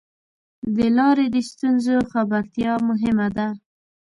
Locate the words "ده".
3.37-3.47